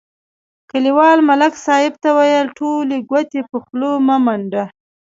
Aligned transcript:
کلیوال 0.69 1.17
ملک 1.29 1.53
صاحب 1.65 1.93
ته 2.03 2.09
ویل: 2.17 2.47
ټولې 2.57 2.97
ګوتې 3.09 3.41
په 3.49 3.57
خوله 3.65 3.89
مه 4.07 4.17
منډه. 4.25 4.63